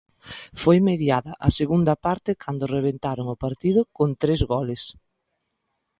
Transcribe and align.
Foi 0.61 0.77
mediada 0.89 1.31
a 1.47 1.49
segunda 1.59 1.93
parte 2.05 2.31
cando 2.43 2.71
rebentaron 2.75 3.25
o 3.33 3.39
partido 3.45 3.81
con 3.97 4.09
tres 4.21 4.39
goles. 4.53 4.83